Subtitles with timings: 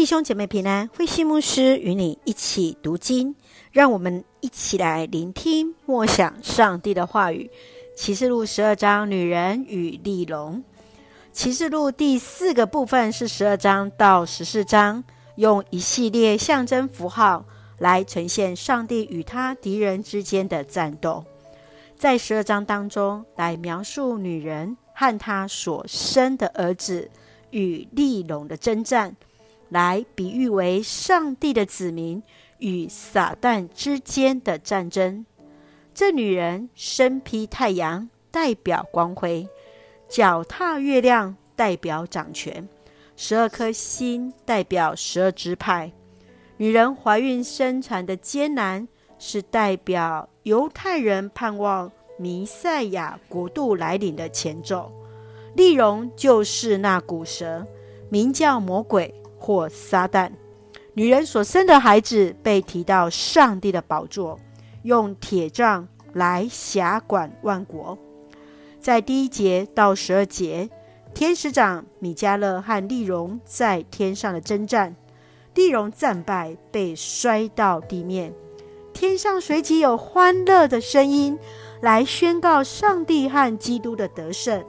[0.00, 3.36] 弟兄姐妹平安，慧馨牧师与你一起读经，
[3.70, 7.50] 让我们一起来聆听默想上帝的话语。
[7.94, 10.64] 启示录十二章，女人与利龙。
[11.34, 15.04] 启示录第四个部分是十二章到十四章，
[15.36, 17.44] 用一系列象征符号
[17.76, 21.22] 来呈现上帝与他敌人之间的战斗。
[21.98, 27.10] 在十二章当中，来描述女人和她所生的儿子
[27.50, 29.14] 与利龙的征战。
[29.70, 32.22] 来比喻为上帝的子民
[32.58, 35.24] 与撒旦之间的战争。
[35.94, 39.48] 这女人身披太阳，代表光辉；
[40.08, 42.68] 脚踏月亮，代表掌权；
[43.16, 45.92] 十二颗星代表十二支派。
[46.56, 48.86] 女人怀孕生产的艰难，
[49.18, 54.92] 是代表犹太人盼望弥赛亚国度来临的前奏。
[55.54, 57.66] 利龙就是那古蛇，
[58.08, 59.12] 名叫魔鬼。
[59.40, 60.30] 或撒旦，
[60.92, 64.38] 女人所生的孩子被提到上帝的宝座，
[64.82, 67.98] 用铁杖来辖管万国。
[68.78, 70.68] 在第一节到十二节，
[71.14, 74.94] 天使长米迦勒和利荣在天上的征战，
[75.54, 78.34] 利荣战败，被摔到地面。
[78.92, 81.38] 天上随即有欢乐的声音
[81.80, 84.62] 来宣告上帝和基督的得胜。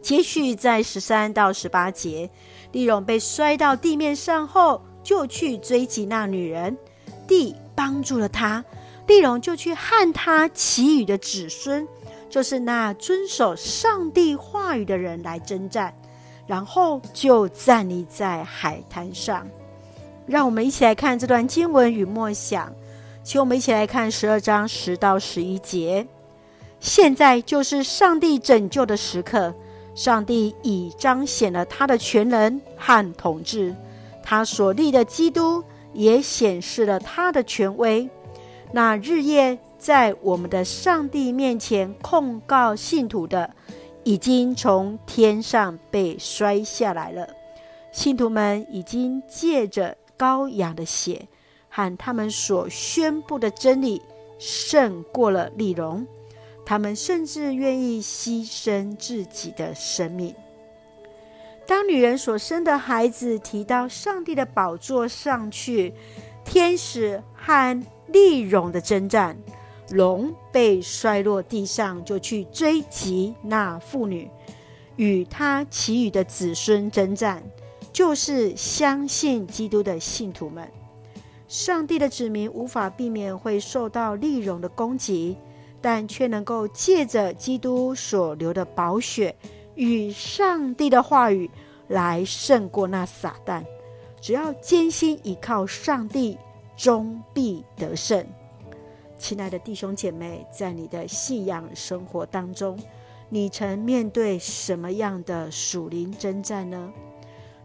[0.00, 2.30] 接续在十三到十八节。
[2.72, 6.76] 利龙被摔到地面上后，就去追击那女人。
[7.26, 8.64] 地帮助了他，
[9.06, 11.86] 利龙就去和他其余的子孙，
[12.30, 15.94] 就是那遵守上帝话语的人来征战，
[16.46, 19.46] 然后就站立在海滩上。
[20.26, 22.72] 让我们一起来看这段经文与默想，
[23.22, 26.06] 请我们一起来看十二章十到十一节。
[26.80, 29.54] 现在就是上帝拯救的时刻。
[29.98, 33.74] 上帝已彰显了他的权能和统治，
[34.22, 38.08] 他所立的基督也显示了他的权威。
[38.70, 43.52] 那日夜在我们的上帝面前控告信徒的，
[44.04, 47.28] 已经从天上被摔下来了。
[47.90, 51.26] 信徒们已经借着羔羊的血
[51.68, 54.00] 和他们所宣布的真理，
[54.38, 56.06] 胜过了利龙。
[56.68, 60.34] 他们甚至愿意牺牲自己的生命。
[61.66, 65.94] 当女人所生的孩子提到上帝的宝座上去，
[66.44, 69.34] 天使和利龙的征战，
[69.92, 74.28] 龙被摔落地上，就去追击那妇女，
[74.96, 77.42] 与他其余的子孙征战，
[77.94, 80.70] 就是相信基督的信徒们。
[81.48, 85.34] 上帝的子民无法避免会受到利龙的攻击。
[85.80, 89.34] 但却能够借着基督所流的宝血
[89.74, 91.50] 与上帝的话语
[91.88, 93.64] 来胜过那撒旦。
[94.20, 96.36] 只要坚心依靠上帝，
[96.76, 98.26] 终必得胜。
[99.16, 102.78] 亲爱的弟兄姐妹，在你的信仰生活当中，
[103.28, 106.92] 你曾面对什么样的属灵征战呢？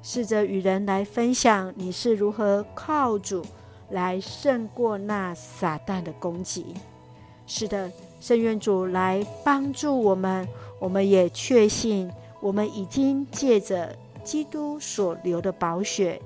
[0.01, 3.41] 试着与人来分享你是如何靠主
[3.89, 6.73] 来胜过那撒旦的攻击。
[7.45, 10.47] 是的，圣愿主来帮助我们。
[10.79, 12.11] 我们也确信，
[12.41, 16.21] 我们已经借着基督所流的宝血，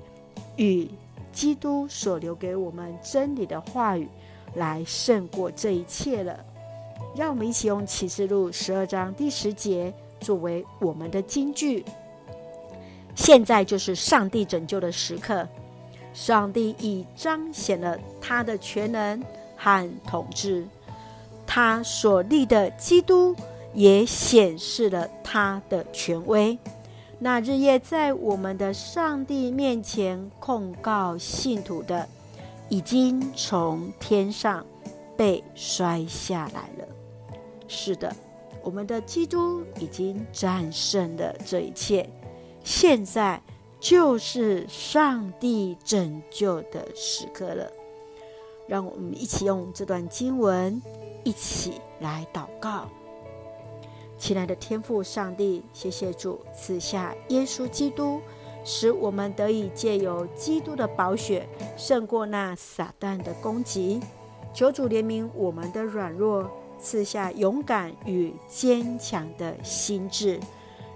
[0.56, 0.88] 与
[1.32, 4.08] 基督所留给我们真理的话语，
[4.54, 6.44] 来胜过这一切了。
[7.14, 11.84] 让我们一起用启示录十二章第十节作为我们的金句。
[13.14, 15.46] 现在就是上帝拯救的时刻，
[16.12, 19.22] 上帝已彰显了他的全能
[19.56, 20.66] 和统治。
[21.50, 23.34] 他所立的基督
[23.72, 26.56] 也显示了他的权威。
[27.18, 32.06] 那日夜在我们的上帝面前控告信徒的，
[32.68, 34.64] 已经从天上
[35.16, 36.86] 被摔下来了。
[37.66, 38.14] 是的，
[38.62, 42.08] 我们的基督已经战胜了这一切。
[42.62, 43.42] 现在
[43.80, 47.72] 就是上帝拯救的时刻了。
[48.68, 50.80] 让我们一起用这段经文。
[51.24, 52.88] 一起来祷告，
[54.16, 58.20] 亲爱的天父上帝，谢谢主赐下耶稣基督，
[58.64, 64.00] 使我们得以借由基督的宝血胜过那撒旦的攻击。
[64.54, 70.40] 求主怜悯我们的软弱，赐下勇敢与坚强的心智，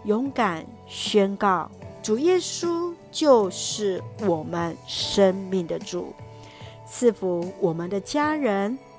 [0.05, 1.71] 勇敢宣告
[2.03, 6.13] 主耶稣就是我们生命的主，
[6.87, 8.77] 赐福我们的家人。